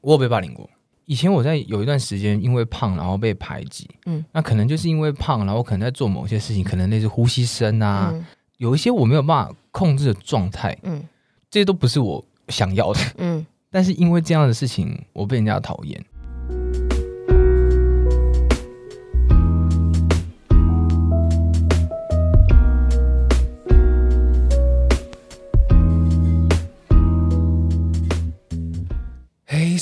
[0.00, 0.68] 我有被霸凌过。
[1.06, 8.24] 以前我在有一段时间因为胖然后被排挤，嗯嗯，那可能就是因为胖，然后可能在做某些事情，可能类似呼吸声啊，嗯
[8.58, 11.02] 有一些我没有办法控制的状态，嗯
[11.50, 13.00] 这些都不是我想要的。
[13.16, 16.04] 嗯，但是因为这样的事情，我被人家讨厌。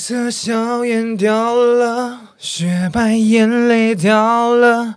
[0.09, 4.95] 色笑颜掉了，雪白眼泪掉了，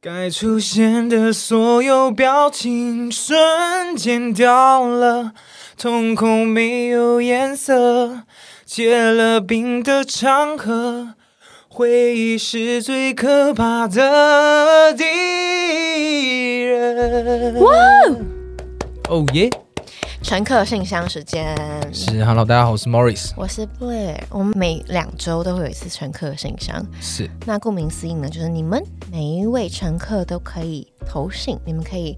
[0.00, 5.32] 该出现的所有表情瞬间掉了，
[5.76, 8.20] 瞳孔没有颜色，
[8.64, 11.14] 结了冰的长河，
[11.68, 17.60] 回忆是最可怕的敌人。
[17.60, 17.72] 哇！
[19.08, 19.50] 哦耶！
[20.22, 21.54] 乘客信箱时间。
[21.92, 23.32] 是，Hello，大家好，我是 Morris。
[23.36, 26.80] 我是 Blair，我们每两周都会有一次乘客信箱。
[27.00, 32.16] 是，那顾名思义呢，就是你们每一位乘客都可以投信，你们可以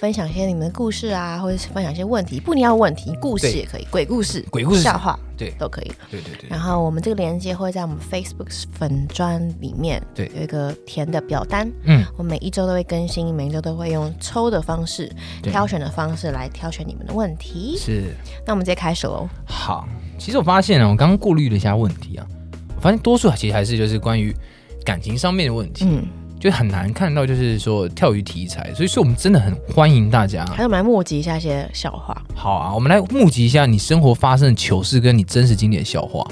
[0.00, 4.80] 分享一些你们的故事啊，或者是分享一些问题，不一定要问题，故事也可以，鬼故事、鬼故事。
[4.80, 5.18] 笑话。
[5.36, 5.92] 对，都可以。
[6.10, 10.30] 对对对然后我们这个链接会在我们 Facebook 粉砖里面，对。
[10.34, 15.12] 有一个填的表单，嗯，我每一周都会更新，每一周都会用抽的方式、
[15.42, 17.76] 挑选的方式来挑选你们的问题。
[17.76, 18.14] 是。
[18.46, 19.28] 那我们直接开始喽。
[19.44, 19.86] 好，
[20.18, 22.26] 其实我发现啊，我刚刚过滤了一下问题啊，
[22.74, 24.34] 我发现多数其实还是就是关于
[24.82, 26.06] 感情上面的问题，嗯，
[26.40, 30.44] 就很难看到就是说跳鱼题材，所以说我们真的很欢迎大家。
[30.46, 36.26] 还是我们来募集一下一些笑话，好啊，我们来募集一下你生活发生的糗事跟你真实经典的笑话，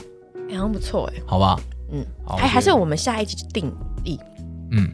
[0.51, 1.23] 哎好像不错哎。
[1.27, 1.61] 好吧？
[1.93, 3.71] 嗯，好，还还是我们下一集定
[4.03, 4.19] 义，
[4.73, 4.89] 嗯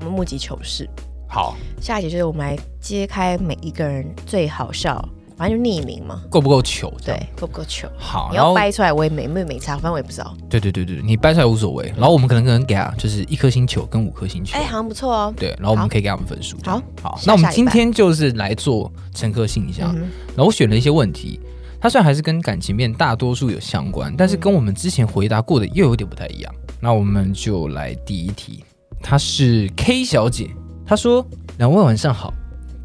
[0.00, 0.88] 我们募集糗事。
[1.26, 5.02] 好，下一集就是我们来揭开每一个人最好笑，
[5.38, 6.92] 反正就匿名嘛，够不够糗？
[7.04, 7.88] 对，够不够糗？
[7.96, 10.36] 好，你然后要掰出来，我也没没没差，反正我也不知道。
[10.50, 15.34] 对对对对，你掰出来无所谓，然后我们可能可能给他就是一颗星球跟五颗星球哎，，好像不错哦。
[15.36, 16.56] 对，然后我们好可以给他们分数。
[16.64, 19.94] 好，好，那我们下礼拜今天就是来做乘客信箱。
[19.96, 21.40] 嗯然后我选了一些问题，
[21.80, 26.54] 它虽然还是跟感情面大多数有相关，但是跟我们之前回答过的又有点不太一样。
[26.80, 28.64] 那我们就来第一题，
[29.02, 30.48] 她是 K 小姐，
[30.86, 31.26] 她说
[31.58, 32.32] ：“两位晚上好，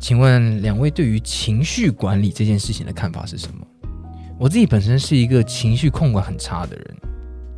[0.03, 3.65] 请问两位对于情绪管理这件事情的看法是什么？
[4.37, 6.97] 我自己本身是一个情绪控管很差的人，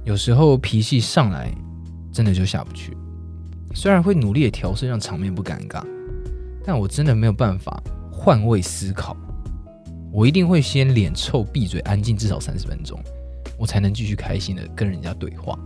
[0.03, 1.51] 有时候脾气上来
[2.13, 2.95] 真的就下不去，
[3.73, 5.83] 虽然会努力的调试让场面不尴尬，
[6.63, 9.17] 但我真的没有办法换位思考。”
[10.13, 12.95] 我一定会先脸臭、闭嘴、安静至少三十分钟，
[13.57, 15.57] 我才能继续开心的跟人家对话。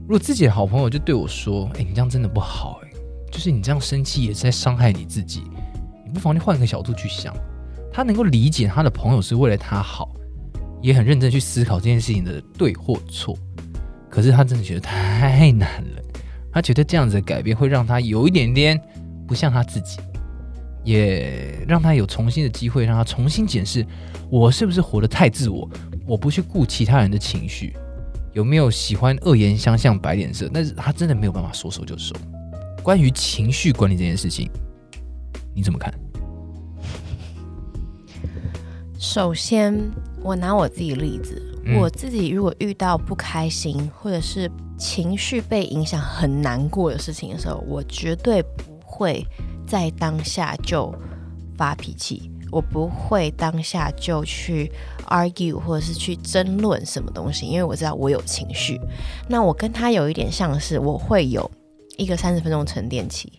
[0.00, 2.90] 如果自己的好朋友就对我说：“哎、你这样真的不好，哎，
[3.30, 5.44] 就是你这样生气也是在伤害你自己，
[6.14, 7.34] 不妨就换个角度去想。”
[7.92, 10.14] 他能够理解他的朋友是为了他好，
[10.80, 13.36] 也很认真去思考这件事情的对或错。
[14.08, 16.02] 可是他真的觉得太难了，
[16.50, 18.80] 他觉得这样子的改变会让他有一点点
[19.26, 19.98] 不像他自己。
[20.82, 23.86] 也让他有重新的机会，让他重新检视
[24.28, 25.66] 我是不是活得太自我，
[26.06, 27.74] 我不去顾其他人的情绪，
[28.34, 32.14] 有没有喜欢恶言相向、摆脸色，但是他真的没有办法说收就收。
[32.82, 34.50] 关于情绪管理这件事情，
[35.54, 35.90] 你怎么看？
[39.04, 39.78] 首先，
[40.22, 49.22] 我拿我自己例子，嗯我自己如果遇到不开心或者是情绪被影响很难过的事情的时候，我绝对不会
[49.66, 50.92] 在当下就
[51.54, 54.72] 发脾气，我不会当下就去
[55.08, 58.80] argue 或者是去争论什么东西，因为我知道我有情绪。
[59.28, 61.48] 那我跟他有一点像是，我会有
[61.96, 63.32] 一个三十分钟沉淀期，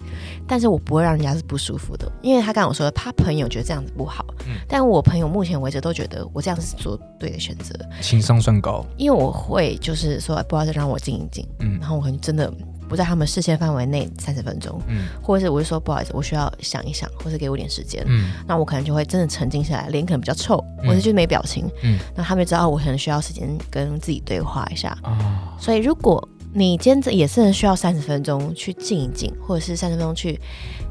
[0.48, 12.52] 但是我不会让人家是不舒服的，因为他刚刚我说他朋友觉得这样子不好，嗯但我朋友目前为止都觉得我这样是做对的选择，情商算高，因为我会就是说不好意思让我静一静，嗯然后我可能真的
[12.88, 18.04] 不在他们视线范围内三十分钟，嗯或者是我就说不好意思，我需要想一想，或是给我点时间。
[18.08, 21.70] 嗯那我可能就会真的沉静下来，脸可能比较臭，嗯或者就是没表情。
[21.84, 24.98] 嗯那他们就知道我可能需要时间跟自己对话一下。
[25.02, 26.26] 啊，所以如果
[26.58, 30.40] 你今天也是需要三十分钟去静一静，或者是三十分钟去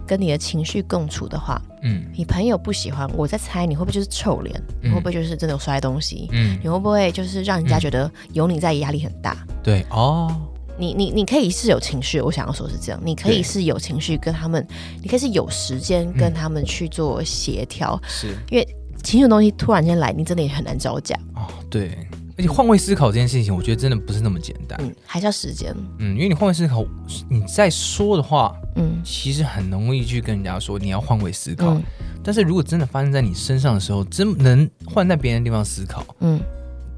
[0.07, 2.05] 跟你的情绪共处的话，嗯。
[2.15, 4.63] 你朋友不喜欢，我在猜你会不会就是臭脸？
[4.83, 6.29] 你会不会就是真的有摔东西？
[6.33, 9.35] 嗯，你会不会就是让人家觉得有你在压力很大？
[9.63, 10.31] 对哦，
[10.77, 14.67] 你你你可以是有情绪，我想要说是这样，你可以是有情绪跟他们，
[15.01, 18.37] 你可以是有时间跟他们去做协调，是。
[18.51, 18.69] 因为
[19.03, 21.97] 情绪的东西突然间来，你真的也很难招架，哦，对，
[22.37, 24.79] 而且换位思考这件事情，我觉得真的不是那么简单。
[24.83, 26.85] 嗯，还是要时间，嗯，因为你换位思考，
[27.29, 31.75] 你在说的话，嗯其实很容易去跟人家说你要换位思考。
[31.75, 31.83] 嗯
[32.27, 36.41] 但是如果真的发生在你身上的时候，真能换在别人的地方思考，嗯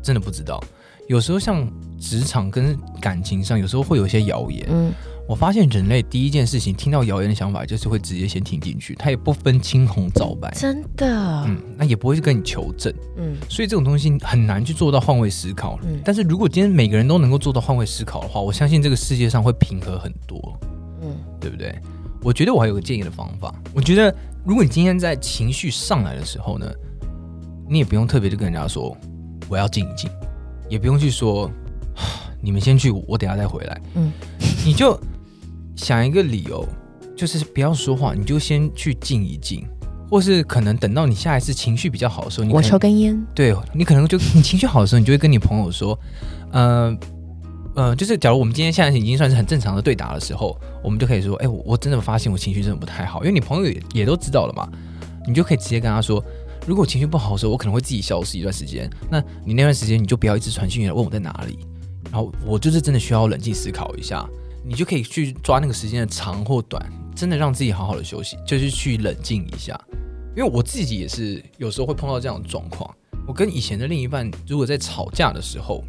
[0.00, 0.62] 真的不知道。
[1.08, 1.68] 有时候像
[2.00, 4.64] 职场跟感情上，有时候会有一些谣言。
[4.70, 4.92] 嗯，
[5.28, 10.50] 我发现人类第一件事情听到谣言的想法，就是会直接先听进去，他也不分青红皂白。
[10.54, 15.78] 真的，嗯，那也不会去跟你求证，嗯所以这种东西很难去做到换位思考。
[15.82, 20.58] 嗯但是如果今天每个人都能够做到换位思考的话，我相信这个世界上会平和很多。
[21.02, 21.74] 嗯对不对？
[22.22, 23.54] 我觉得我还有个建议的方法。
[23.72, 24.12] 我觉得，
[24.44, 26.68] 如果你今天在情绪上来的时候呢，
[27.68, 28.96] 你也不用特别的跟人家说
[29.48, 30.10] 我要静一静，
[30.68, 31.48] 也不用去说
[32.40, 33.80] 你们先去，我等下再回来。
[33.94, 34.10] 嗯，
[34.64, 34.98] 你就
[35.76, 36.66] 想一个理由，
[37.14, 39.64] 就是不要说话，你就先去静一静，
[40.10, 45.98] 或是可能等到你下一次情绪比较好的时候，你我抽根烟，对你可能就你情绪好的时候，你就会跟你朋友说，
[46.50, 46.96] 呃
[47.74, 54.66] 呃，就是假如我们今天现在已经算是很正常的对答的时候，我们就可以说，哎、我我真的发现我情绪真的不太好，因为你朋友也也都知道了嘛，
[55.26, 56.24] 你就可以直接跟他说，
[56.66, 61.58] 如果情绪不好的时候，我可能会自己消失一段时间，那你那段时间你就不要一直传讯息来问我在哪里，
[62.10, 64.26] 然后我就是真的需要冷静思考一下，
[64.66, 66.84] 你就可以去抓那个时间的长或短，
[67.14, 69.80] 真的让自己好好的休息，就是去冷静一下。
[70.36, 72.92] 因为我自己也是有时候会碰到这样的状况。
[73.26, 75.82] 我跟以前的另一半，如果在吵架的时候，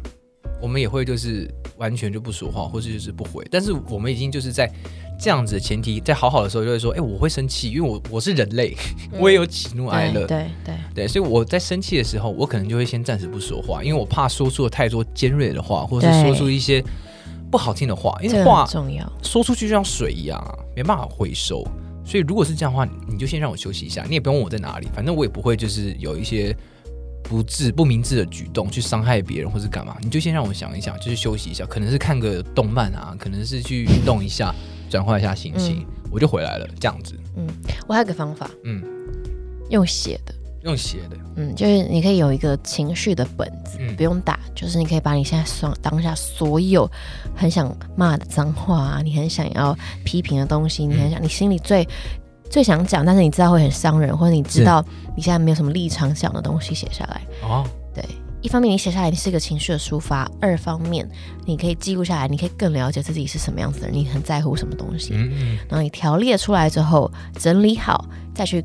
[0.62, 3.46] 我们也会就是完全就不说话，或是就是不回。
[3.50, 4.72] 但是我们已经就是在
[5.20, 8.76] 这样子的前提，在好好的时候就会说，哎、我会生气，因为我我是人类，
[9.18, 16.82] 我也有喜怒哀乐，对对对，对，所以我在生气的时候，我可能就会先暂时不说话，因为我怕说出了太多尖锐的话，或者是说出一些
[17.50, 19.10] 不好听的话，因为话重要。
[19.22, 21.66] 说出去就像水一样啊，没办法回收。
[22.04, 26.56] 所以如果是这样的话，你就先让我休息一下，你也不用问我在哪里，反正我也不会就是有一些
[27.22, 34.54] 不智不明智的举动去伤害别人或是干嘛，你就先让我想一想，就是休息一下，可能是看个动漫啊，可能是去运动一下，
[34.88, 37.14] 转换一下心情，我就回来了，这样子。
[37.36, 37.46] 嗯
[37.86, 38.82] 我还有个方法，嗯，
[39.70, 46.90] 用写的，用写的，嗯，就是你可以有一个情绪的本子，嗯不用打，就是你可以把你现在所当下所有
[47.34, 51.86] 很想骂的脏话啊，你很想要批评的东西，你很想，你心里最
[52.50, 54.84] 最想讲，但是你知道会很伤人，或者你知道
[55.16, 57.22] 你现在没有什么立场讲的东西写下来。
[57.42, 57.64] 哦，
[57.94, 58.04] 对，
[58.40, 61.08] 一方面你写下来，你是一个情绪的抒发；二方面
[61.44, 65.12] 你可以记录下来，你可以更了解自己是什么样子的人，你很在乎什么东西。
[65.14, 68.64] 嗯嗯然后你条列出来之后，整理好，再去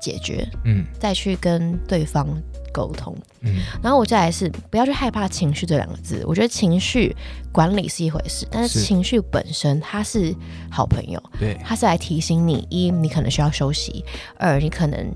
[0.00, 0.84] 解决，嗯。
[0.98, 2.26] 再去跟对方
[2.72, 3.16] 沟通。
[3.42, 3.56] 嗯。
[3.82, 7.14] 然后我再来是不要去害怕情绪这两个字，我觉得情绪
[7.52, 8.84] 管理是一回事，但是是。
[8.84, 10.34] 情绪本身它是
[10.70, 14.04] 好朋友，对，它是来提醒你：一，你可能需要休息；
[14.38, 15.12] 二，你可能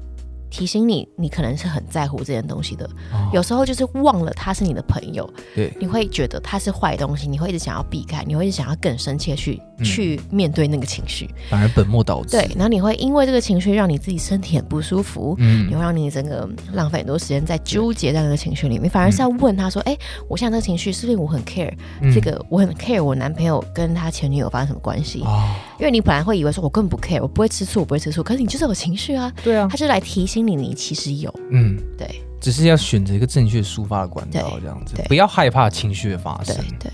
[0.50, 2.84] 提醒你，你可能是很在乎这件东西的。
[3.12, 11.30] 哦有时候就是忘了他是你的朋友，对，你会觉得他是坏东西，你会一直想要避开，你会一直想要更深切去、嗯去面对那个情绪。
[11.48, 12.36] 反而本末倒置。
[12.36, 15.34] 对，，然后你会因为这个情绪让你自己身体很不舒服。
[15.38, 19.96] 嗯你嗯会让你整个浪费很多时间在纠结在那个情绪里面，反而是要问他说：“哎、
[20.28, 21.72] 我现在这个情绪是不是我很 care、
[22.02, 22.44] 嗯这个？
[22.50, 25.22] 我很 care 我男朋友跟他前女友发生什么关系？
[25.22, 25.48] 哦，
[25.78, 31.32] 因为你本来会以为说我根本不 care，我不会吃醋，我不会吃醋，可是你就是有情绪啊，对啊他，就来提醒你，你其实有。
[31.50, 36.90] 嗯，对只是要选择一个正确抒发的管道，这样子，不要害怕情绪的发生，对。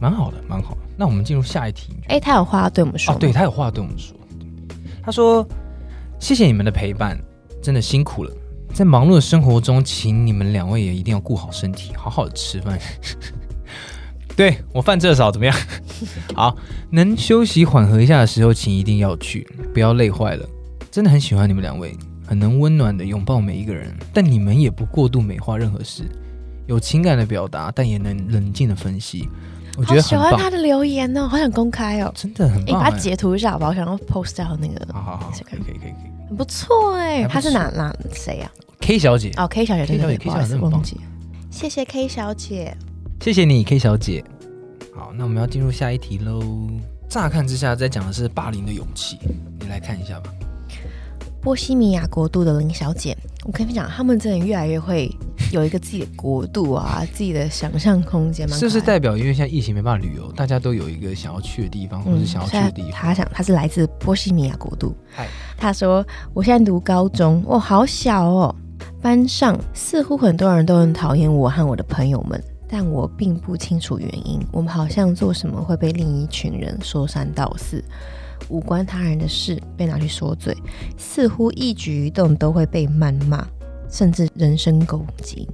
[0.00, 0.80] 蛮好的，蛮好的。
[0.96, 1.96] 那我们进入下一题。
[2.08, 4.16] 哎、他有话要对我们说哦？，对他有话要对我们说。
[5.00, 5.46] 他说
[6.18, 7.16] ：“谢谢你们的陪伴，
[7.62, 8.32] 真的辛苦了。
[8.74, 12.76] 在忙碌的生活中，请你们两位也一定要顾好身体，好好的吃饭。
[14.34, 15.56] 对我饭吃的少，怎么样？
[16.34, 16.56] 好，
[16.90, 20.44] 能休息缓和一下的时候，请一定要去，不要累坏了。
[20.90, 26.04] 真的很喜欢你们两位，很能温暖的拥抱每一个人，但你们也不过度美化任何事，
[26.66, 29.28] 有情感的表达，但也能冷静的分析。
[29.78, 32.12] 我觉好喜得很棒，欢他的留言哦，好想公开哦。
[32.14, 33.70] 真的很哎、你棒、把它哎截图一下好不好？
[33.70, 36.28] 我想要 post 到那个，好好好，可以可以可以可以。
[36.28, 37.26] 很不错哎。
[37.26, 38.50] 他是哪哪谁呀、
[38.80, 41.00] K 小姐，哦，K 小姐，K 小姐，K 小姐很棒忘记。
[41.50, 42.76] 谢谢 K 小姐。
[43.20, 44.22] 谢谢你，K 小姐。
[44.94, 46.42] 好，那我们要进入下一题喽。
[47.08, 49.18] 乍看之下，在讲的是霸凌的勇气，
[49.58, 50.30] 你来看一下吧。
[51.42, 55.10] 波西米亚国度的林小姐，我跟你讲，他们真的越来越会
[55.50, 62.92] 有一个自己的国度啊，自己的想象空间，蛮是不是代表因为现在疫情没办法旅游，大家都有一个想要去的地方，或是想要去的地方？
[62.92, 65.26] 他他想他是来自波西米亚国度嗨。
[65.58, 68.54] 他说：“我现在读高中，哇，好小哦。
[69.00, 74.40] 班上似乎很多人都很讨厌我和我的朋友们，但我并不清楚原因。
[74.52, 77.82] 我们好像做什么会被另一群人说三道四，
[78.48, 80.56] 无关他人的事被拿去说嘴，
[80.96, 83.46] 似乎一举一动都会被谩骂，
[83.90, 85.48] 甚至人身攻击。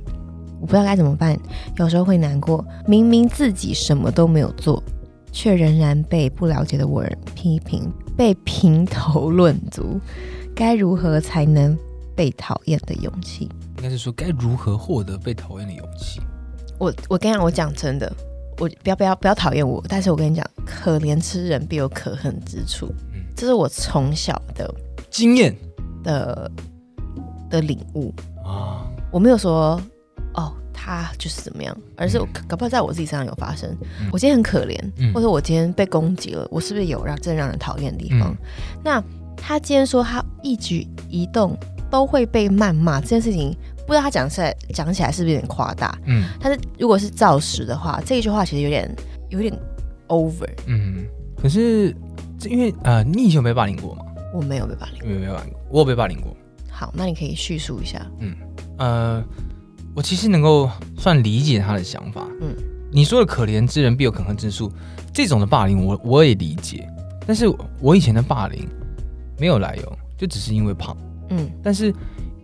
[0.61, 1.39] 我不知道该怎么办，
[1.77, 4.83] 有时候会难过，明明自己什么都没有做，
[5.31, 10.01] 却仍然被不了解的我人批评，被评头论足，
[10.55, 11.79] 该如何才能
[12.17, 13.49] 被讨厌的勇气？
[13.77, 16.21] 应该是说该如何获得被讨厌的勇气？
[16.79, 18.13] 我我跟你讲，我讲真的，
[18.59, 23.23] 我不要不要不要讨厌我，但是我跟你讲，可怜之人必有可恨之处，嗯。
[23.37, 24.73] 这是我从小的
[25.11, 25.55] 经验。
[26.05, 26.51] 的
[27.51, 28.15] 的领悟。
[28.45, 29.81] 啊，我没有说
[30.35, 33.69] 哦，他就是怎么样，而是我搞不好在我自己身上有发生。
[34.01, 34.09] 嗯。
[34.13, 35.13] 我今天很可怜，嗯。
[35.13, 38.31] 或者我今天被攻击了，我是不是有让真的让人讨厌的地方？
[38.31, 38.37] 嗯。
[38.85, 39.05] 那
[39.37, 41.57] 他今天说他一举一动
[41.91, 43.55] 都会被谩骂，这件事情
[43.89, 45.99] 不知道他讲起来讲起来是不是有点夸大？
[46.05, 48.95] 嗯但是如果是造实的话，这一句话其实有点
[49.31, 49.51] 有点
[50.09, 50.47] over。
[50.67, 51.07] 嗯，
[51.41, 51.97] 可是
[52.39, 54.05] 这因为呃，你以前有被霸凌过吗？
[54.35, 55.09] 我没有被霸凌。
[55.09, 56.37] 没有被霸凌过，我有被霸凌过。
[56.71, 58.07] 好，那你可以叙述一下。
[58.21, 58.37] 嗯
[58.77, 59.25] 呃，
[59.97, 62.29] 我其实能够算理解他的想法。
[62.43, 64.71] 嗯嗯，你说的可怜之人必有可恨之处，
[65.15, 66.87] 这种的霸凌我我也理解。
[67.27, 67.47] 但是
[67.81, 68.69] 我以前的霸凌
[69.39, 70.95] 没有来由，就只是因为胖。
[71.31, 71.91] 嗯但是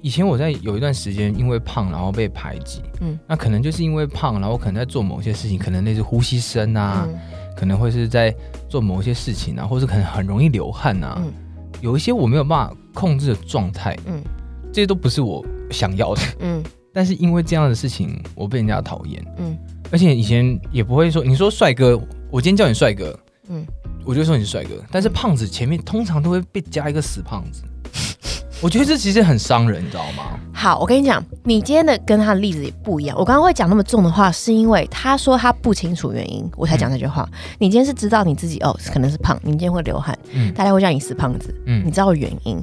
[0.04, 3.18] 以前我在有一段时间因为胖然后被排挤，嗯。
[3.26, 7.18] 那可能就是因为胖，然后我可能在做某些事情，可能类似呼吸声啊，嗯。
[7.56, 8.34] 可能会是在
[8.68, 11.32] 做某些事情啊，或是可能很容易流汗啊，嗯。
[11.80, 14.22] 有一些我没有办法控制的状态，嗯。
[14.70, 16.20] 这些都不是我想要的。
[16.40, 16.62] 嗯。
[16.92, 19.56] 但是因为这样的事情，我被人家讨厌，嗯。
[19.90, 21.98] 而且以前也不会说，你说帅哥，
[22.30, 23.18] 我今天叫你帅哥，
[23.48, 23.66] 嗯，
[24.04, 24.70] 我就说你是帅哥。
[24.90, 27.62] 但是胖子前面通常都会被加一个死胖子，
[28.64, 30.40] 我觉得这其实很伤人，你知道吗？
[30.50, 33.14] 好，我跟你讲，你今天的跟他的例子也不一样。
[33.18, 37.28] 我刚刚会讲那么重的话，是因为他说他不清楚原因，我才讲这句话。
[37.58, 42.58] 你今天是知道你自己哦，可能是胖，你今天会流汗，嗯大家会叫你死胖子，嗯你嗯知道原因，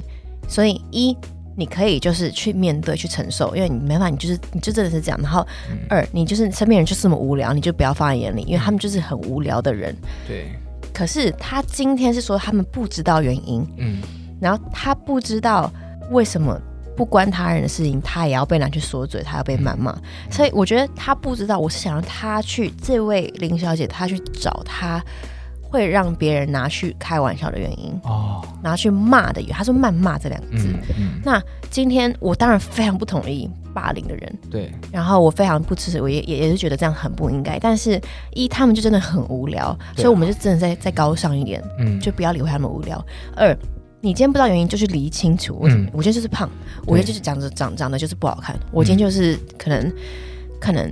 [0.48, 1.16] 所以一。
[1.54, 5.20] 你可以就是去面对、去承受，因为你没办法，你就是你就真的是这样。
[5.22, 9.94] 然后嗯二，你就是身边人就是这么无聊，你就不要放在眼里，因为他们就是很无聊的人。
[10.26, 10.50] 对，
[10.94, 13.98] 可是他今天是说他们不知道原因，嗯
[14.40, 15.70] 然后他不知道
[16.12, 16.60] 为什么
[16.96, 19.96] 不关他人的事情，他也要被拿去说嘴，他要被谩骂。
[20.30, 25.02] 所以我觉得他不知道，我是想让他去，这位林小姐，她去找他
[25.62, 29.54] 会让别人拿去开玩笑的原因，哦，拿去骂的原因。
[29.54, 30.68] 他说谩骂这两个字。
[30.68, 37.58] 嗯嗯，那今天我当然非常不同意霸凌的人，对，然后我非常不支持，我也也也是觉得这样很不应该。
[37.58, 37.98] 但是
[38.34, 43.02] 一他们就真的很无聊，啊所以我们就真的再再高尚一点，嗯就不要理会他们无聊。
[43.34, 43.56] 二，
[44.04, 45.56] 你今天不知道原因，就是理清楚。
[45.60, 46.50] 我、嗯我今天就是胖，
[46.84, 49.92] 我今天就是长着长长得就是不好看，我今天就是可能、
[50.60, 50.90] 可能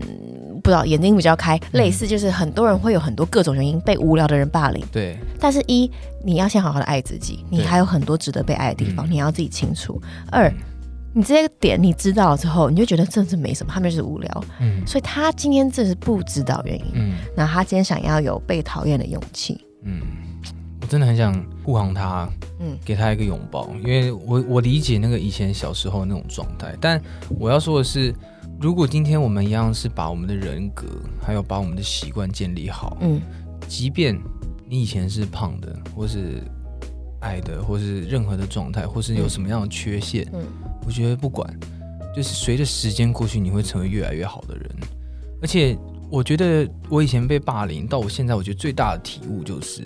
[0.62, 4.83] 不知道眼睛比较开，类似就是很多人会有很多各种原因被无聊的人霸凌。
[4.93, 5.90] 对，但是一
[6.25, 10.00] 你要先好好的爱自己，你还有很多值得被爱的地方，嗯你要自己清楚。
[10.31, 10.49] 二，
[11.12, 14.45] 你这些点你知道了之后，你就觉得真是没什么，他们就是无聊。
[14.61, 19.61] 嗯所以他今天这是不知道原因，嗯那他今天想要有被讨厌的勇气。
[19.83, 20.30] 嗯，我
[20.91, 21.33] 真的很想
[21.63, 22.29] 护航他，
[22.59, 22.77] 嗯。
[22.85, 27.01] 给他一个拥抱，因为我我理解那个以前小时候那种状态，但
[27.39, 28.13] 我要说的是，
[28.61, 30.87] 如果今天我们一样是把我们的人格，
[31.23, 33.21] 还有把我们的习惯建立好，嗯。
[33.69, 34.19] 即便
[34.69, 36.43] 你以前是胖的，或是
[37.21, 40.43] 矮的，或是任何的状态，或是有什么样的缺陷，嗯。
[40.85, 41.49] 我觉得不管，
[42.17, 44.69] 就是随着时间过去，你会成为越来越好的人。
[45.41, 45.79] 而且，
[46.11, 49.83] 我觉得我以前被霸凌，到我现在，我觉得最大的体悟就是，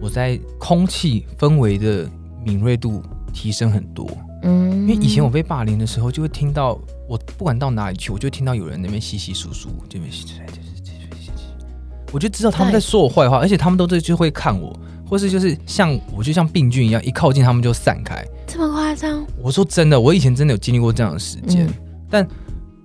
[0.00, 2.08] 我在空气氛围的
[2.44, 4.08] 敏锐度提升很多。
[4.42, 10.34] 嗯，因为以前我被霸凌的时候，就会听到我不管到哪里去，我就听到有人那边稀稀疏疏，这边稀稀
[12.12, 18.24] 我就知道他们在说我坏话，而且他们都这就会看我，或是就是像我就像病菌一样，一靠近他们就散开。
[18.46, 19.26] 这么夸张？
[19.42, 21.74] 我说真的，我以前真的有经历过这样的时间，嗯
[22.08, 22.26] 但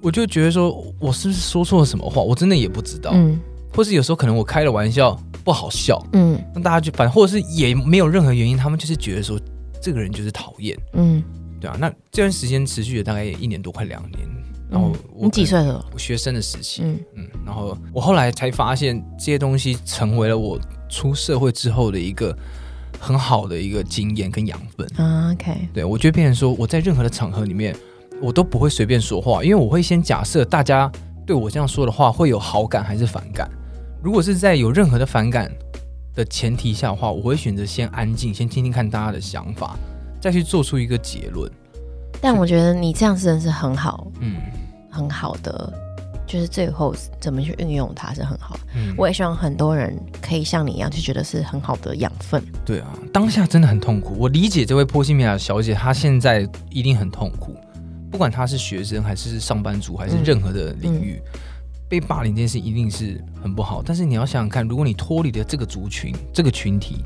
[0.02, 2.20] 我就觉得说，我是不是说错了什么话？
[2.22, 3.40] 我真的也不知道，嗯
[3.74, 9.40] 或是有时候可能我开了玩笑不好笑，嗯那大家就反正或者是也没有任何原因，他们就是觉得说
[9.82, 11.24] 这个人就是讨厌，嗯，
[11.60, 11.76] 对啊。
[11.80, 14.20] 那这段时间持续了大概一年多，快两年。
[14.70, 15.46] 然后嗯我你几？
[15.46, 15.86] 岁了？
[15.94, 20.58] 我学生的时期，嗯嗯，然后我后来才发现这些东西成为了我
[20.88, 22.34] 出社会之后的一个
[22.98, 24.88] 很好的一个经验跟养分。
[24.96, 27.76] 啊，OK，对我觉得变成说，我在任何的场合里面，
[28.22, 30.90] 我都不会随便说话，因为我会先假设大家
[31.28, 33.52] 对我这样说的话会有好感还是反感。
[34.02, 35.52] 如果是在有任何的反感
[36.16, 39.78] 的前提下的话，我会选择先安静，先听听看大家的想法，
[40.20, 41.50] 再去做出一个结论。
[42.20, 44.38] 但我觉得你这样真的是很好，嗯
[44.90, 45.72] 很好的，
[46.28, 48.60] 就是最后怎么去运用它是很好。
[48.76, 52.44] 嗯，我也希望很多人可以像你一样，就觉得是很好的养分。
[52.66, 54.16] 对啊，当下真的很痛苦。
[54.18, 57.56] 我理解这位波西米亚小姐，她现在一定很痛苦，
[58.12, 61.22] 不管她是学生还是上班族，还是嗯任何的领域，
[61.92, 63.84] 被霸凌这件事一定是很不好。
[63.86, 67.04] 但是你要想想看，如果你脱离了这个族群、这个群体，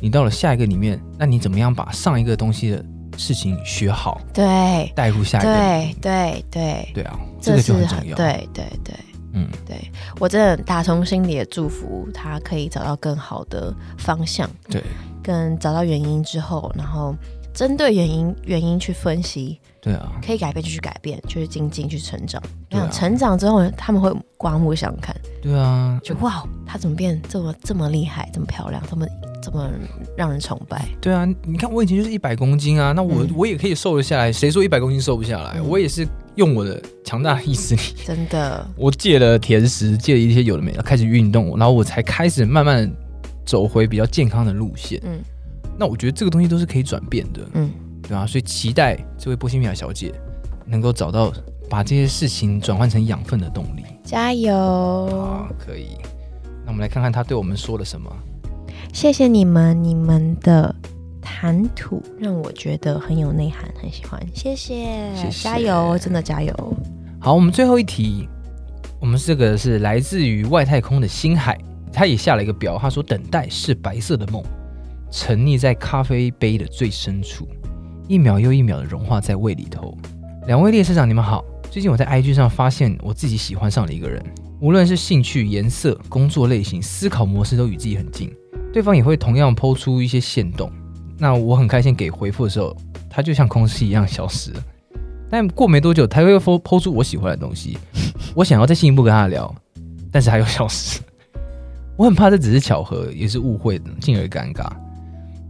[0.00, 2.84] 你到了下一个里面，那你怎么样把上一个东西的
[3.16, 8.16] 事情学好，对，带入下一个里对？，对，对，对啊，这个就很重要。
[8.16, 8.94] 对，对，对，
[9.32, 9.76] 嗯，对
[10.18, 14.82] 我真的打从心里的祝福他可以找到更好的方向，对
[15.22, 17.14] 跟找到原因之后，然后
[17.54, 22.42] 针对原因原因去分析，对啊，可以改变就去改变，就是精进去成长。
[22.68, 22.88] 对啊。
[22.92, 29.06] 成长之后，他们会刮目相看，对啊，就哇，他怎么变这么这么厉害，这么漂亮，这么
[29.42, 29.70] 这么
[30.16, 30.86] 让人崇拜？
[31.00, 33.30] 对啊，你看我以前就是一百公斤啊，那我、嗯。
[33.34, 35.52] 我也可以瘦得下来，谁说一百公斤瘦不下来？
[35.56, 35.66] 嗯。
[35.66, 42.90] 我也是用我的强大的意志力，真的， 我戒了甜食，戒了一些有的没的，开始运动，然后我才开始慢慢
[43.46, 45.00] 走回比较健康的路线。
[45.04, 45.20] 嗯。
[45.78, 47.70] 那我觉得这个东西都是可以转变的，嗯，
[48.10, 50.12] 对啊，所以期待这位波西米亚小姐
[50.66, 51.32] 能够找到
[51.68, 53.84] 把这些事情转换成养分的动力。
[54.02, 54.52] 加油！
[54.52, 55.90] 啊，可以。
[56.64, 58.10] 那我们来看看她对我们说了什么。
[58.92, 60.74] 谢谢你们，你们的
[61.22, 66.52] 谈吐让我觉得很有内涵，很喜欢，谢谢，谢谢加油，真的加油。
[67.20, 68.28] 好，我们最后一题，
[69.00, 71.56] 我们这个是来自于外太空的星海，
[71.92, 74.42] 他也下了一个表，他说等待是白色的梦，
[75.12, 77.46] 沉溺在咖啡杯的最深处，
[78.10, 79.96] 一秒又一秒的融化在胃里头。
[80.48, 81.44] 两位列车长，你们好。
[81.70, 84.20] 最近我在 IG 上发现我自己喜欢上了一个人，
[84.60, 88.28] 无论是兴趣、颜色、工作类型、思考模式都与自己很近，
[88.72, 90.72] 对方也会同样抛出一些线动。
[91.18, 92.76] 那我很开心给回复的时候，
[93.08, 94.64] 他就像空气一样消失了。
[95.30, 97.78] 但过没多久，他又抛抛出我喜欢的东西，
[98.34, 99.54] 我想要再进一步跟他聊，
[100.10, 101.00] 但是他又消失。
[101.96, 104.68] 我很怕这只是巧合，也是误会，进而尴尬。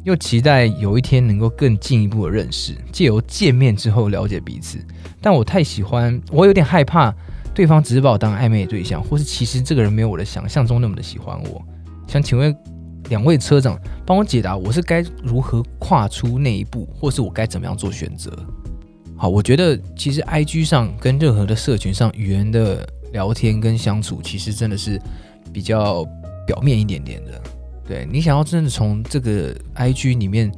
[0.05, 4.79] 又期待有一天能够更进一步的认识，借由见面之后了解彼此。
[5.21, 7.15] 但我太喜欢，我有点害怕
[7.55, 11.63] 对方只是把我当暧昧的对象，或是其实这个人没有我的想象中那么的喜欢我。
[12.07, 12.57] 想请问
[13.11, 18.33] 两位车长，帮我解答，我是该如何跨出那一步，或是我该怎么样做选择？
[19.17, 24.99] 好，我觉得其实 I G 上跟任何的社群上语言的聊天跟相处，其实真的是
[25.53, 26.07] 比较
[26.47, 27.43] 表面一点点的。
[27.91, 30.51] 对你想要真的从这个 I G 里面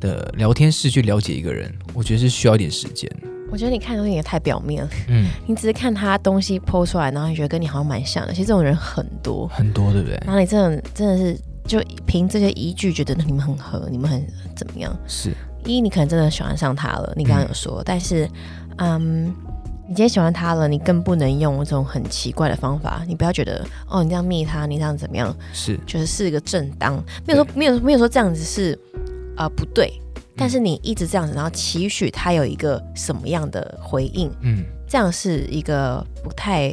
[0.00, 3.08] 的聊天室去了解一个人，我觉得是需要一点时间。
[3.48, 8.32] 我觉得你看东西也太表面了，嗯，你只是看他东西剖出来，然后你觉得跟你好像蛮像的。
[8.32, 10.20] 其实这种人很多，很多对不对？
[10.24, 14.24] 然后你真的真的是就凭这些依据觉得你们很合，你们很
[14.56, 14.96] 怎么样？
[15.06, 15.30] 是，
[15.64, 18.28] 一，你可能真的喜欢上他了，你刚刚有说，但是，
[18.78, 19.34] 嗯，
[19.90, 23.02] 你今天喜欢他了，你更不能用这种很奇怪的方法。
[23.08, 26.94] 你不要觉得哦，你这样密他，你这样怎么样，是，就是是一个正当，
[27.26, 28.78] 没有说没有没有说这样子是
[29.36, 29.92] 呃不对，
[30.36, 36.72] 但是你一直这样子，然后期许他有一个什么样的回应，嗯，这样是一个不太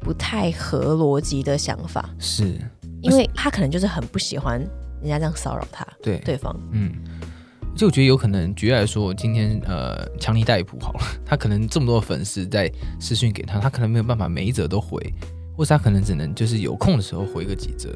[0.00, 2.58] 不太合逻辑的想法，是，
[3.02, 4.58] 因为他可能就是很不喜欢
[5.02, 6.90] 人家这样骚扰他对，对方，嗯，
[7.76, 14.98] 就觉得有可能，举例来说，今天呃，强尼戴普好了， 他可能这么多粉丝在私讯给他，他可能没有办法每一则都回，
[15.54, 17.90] 或是他可能只能就是有空的时候回个几则。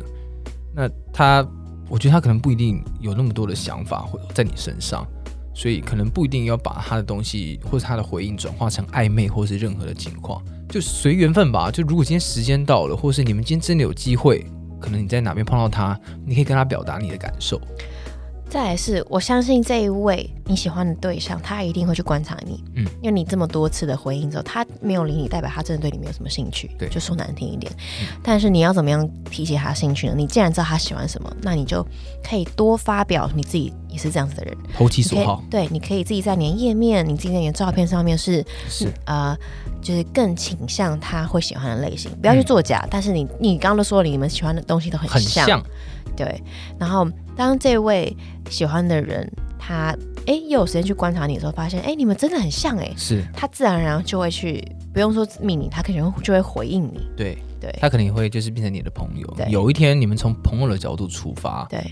[0.74, 1.46] 那他，
[1.88, 5.06] 我觉得他可能不一定有那么多的想法会在你身上，
[5.54, 11.70] 所以可能不一定要把他的东西或者他的回应转化成暧昧或是任何的情况，就随缘分吧。
[11.70, 14.44] 就如果今天时间到了，或是你们今天真的有机会，
[14.78, 17.58] 可能你在哪边碰到他，你可以跟他表达你的感受。
[18.50, 22.84] 再来是，我相信这一位你喜欢的对象，他一定会去观察你，嗯。
[23.00, 26.88] 因为你这么多次的回应之后，他没有理你，代表他真的对你没有什么兴趣，对。
[26.88, 27.72] 就说难听一点。
[28.24, 30.14] 但是你要怎么样提起他兴趣呢？
[30.16, 31.86] 你既然知道他喜欢什么，那你就
[32.24, 38.88] 可以多发表你自己也是这样子的人，投其所好，对，你可以自己在你的页面，你自己在你的照片上面是是。
[39.04, 39.36] 呃，
[39.80, 42.84] 就是更倾向他会喜欢的类型，不要去作假。
[42.90, 45.62] 但是你你刚刚都说了，你们喜欢的东西都很很，像，
[46.16, 46.42] 对。
[46.78, 47.06] 然后
[47.40, 48.14] 当这位
[48.50, 49.26] 喜欢的人
[49.58, 53.24] 他哎又有时间去观察你的时候，发现哎你们真的很像哎，是。
[53.32, 57.74] 他自然而然就会去不用说命你，他可能就会回应你，对，对。
[57.80, 59.36] 他可能会就是变成你的朋友。
[59.48, 61.82] 有一天你们从朋友的角度出发，对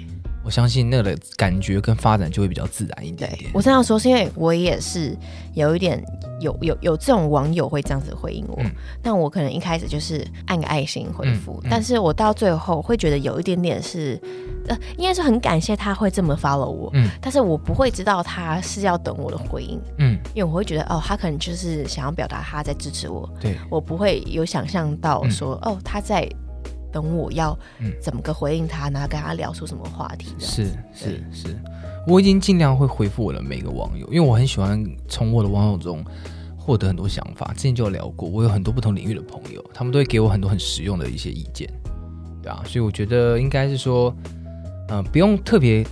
[0.49, 3.51] 我相信那个感觉跟发展就会比较自然一点对点。。
[3.53, 5.15] 我这样说是因为我也是
[5.53, 6.03] 有一点
[6.41, 8.71] 有有有这种网友会这样子回应我，嗯。
[9.03, 11.69] 但我可能一开始就是按个爱心回复，嗯嗯。
[11.71, 14.19] 但是我到最后会觉得有一点点是，
[14.69, 17.11] 呃，应该是很感谢他会这么 follow 我，嗯。
[17.21, 26.27] 但是我不会知道他是要等我的回应，嗯，因为我会觉得哦，他可能就是想要表达他在支持我，对，我不会有想象到说、哦他在
[26.93, 31.57] 等我要嗯怎么个回应他，然后跟他聊出什么话题是是是，
[32.07, 36.05] 我已经尽量会回复我的每个网友，因为我很喜欢从我的网友中
[36.57, 37.53] 获得很多想法。
[37.55, 41.69] 之前就有聊过，我有很多不同领域的朋友，他们都会给我很多很实用的一些意见，
[42.43, 44.15] 对啊，所以我觉得应该是说，
[44.89, 45.87] 嗯、不用特别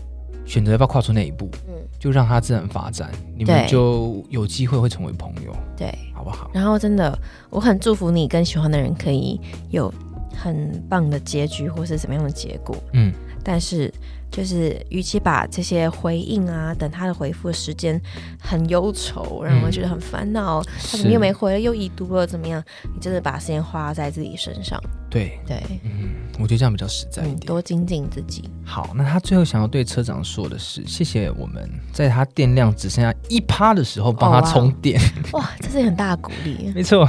[0.45, 5.93] 选择要不要跨出那一步，嗯，就让它自然发展，你们就有机会会成为朋友，对。
[6.17, 6.51] 好不不好？
[6.53, 7.17] 然后真的，
[7.51, 9.93] 我很祝福你跟喜欢的人可以有
[10.35, 12.77] 很棒的结局，或是怎么样的结果。
[12.93, 13.12] 嗯，
[13.45, 13.93] 但是
[14.31, 17.99] 就是，与其把这些回应啊，等他的回复的时间
[18.41, 22.62] 很忧愁，让我觉得很烦恼，他怎么又没回了，又已读了，怎么样？
[22.93, 26.11] 你真的把时间花在自己身上，对，对，嗯，
[26.41, 27.47] 我觉得这样比较实在一嗯，点。
[27.47, 28.51] 多精进自己。
[28.65, 35.01] 好，那他最后想要对车长说的是，谢谢我们在他电量只剩下一趴的时候帮他哦哇充电。
[35.33, 36.73] 哇，这是很大的鼓励。
[36.75, 37.09] 没错，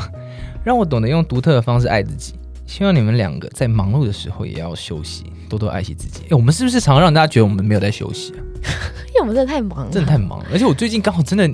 [0.64, 2.36] 让我懂得用独特的方式爱自己。
[2.68, 6.26] 希望你们两个在忙碌的时候也要休息，多多爱惜自己。
[6.26, 8.40] 哎，我们是不是常常让大家觉得我们没有在休息啊？
[9.08, 11.50] 因为我们真的太忙了，真的太忙了，而且我最近刚好真的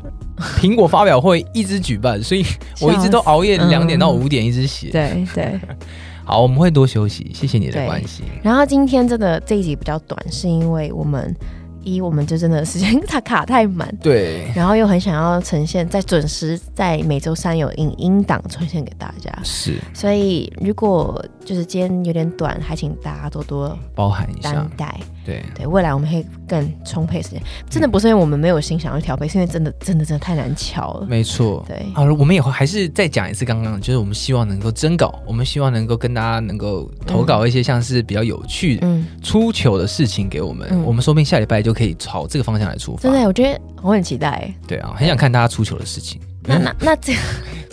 [0.59, 2.43] 苹果发表会一直举办，所以
[2.81, 4.89] 我一直都熬夜嗯两点到五点一直写。
[4.89, 5.59] 对对。
[6.25, 8.25] 好，我们会多休息，谢谢你的对关心。
[8.41, 11.35] 然后今天真的这一集比较短，是因为我们
[11.83, 19.79] 一我们就真的时间它卡太满，对，然后又很想要呈现在准时在每周三有影音档呈现给大家，是。
[19.93, 24.99] 所以如果就是今天有点短，还请大家多多包涵一下担，待。
[25.25, 27.41] 对，对，未来我们会更充沛时间。
[27.69, 31.05] 真的不是因为我们没有心想要调配，是因为真的真的真的太难敲了。
[31.07, 31.63] 没错。
[31.65, 43.03] 对好了，我们也会还是再讲一次刚刚，就是我们希望能够征稿，我们希望能够跟大家能够投稿一些像是比较有趣、嗯，出糗的事情给我们，嗯我们说不定下礼拜就可以朝这个方向来出发。
[43.03, 44.53] 真的，我觉得我很期待。
[44.67, 46.19] 对啊，很想看大家出糗的事情。
[46.45, 47.13] 那那那这，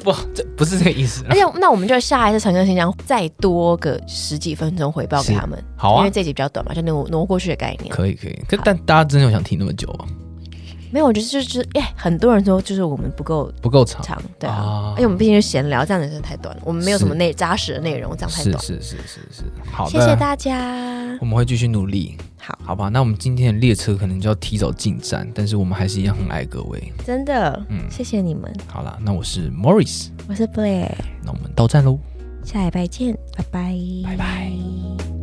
[0.05, 1.25] 不， 这不是这个意思。
[1.29, 7.89] 而且那我们就下一次陈更新疆再多个十几分钟回报给他们，好啊因为，这集比较短嘛，就挪挪过去的概念。
[7.95, 8.39] 可以可以。
[8.49, 10.05] 可但大家真的有想听那么久吗？
[10.91, 14.03] 没有，我觉得就是哎，很多人说就是我们不够不够长。
[14.03, 14.93] 长，对啊，啊。
[14.97, 17.19] 而且我们毕竟是闲聊，这样子真的太短了，我们没有什么是。
[17.19, 18.59] 内扎实的内容，这样太短。
[18.63, 22.17] 是是是是是，好的，谢谢大家，我们会继续努力。
[22.39, 26.93] 好，好吧，那我们今天的列车可能就要提早进站，但是我们还是一样很爱各位。
[27.05, 27.81] 真的，嗯。
[27.91, 30.91] 谢谢你们，好了，那我是 Morris，我是 Blair，
[31.23, 31.99] 那我们到站喽。
[32.43, 35.20] 下礼拜见，拜拜，拜拜。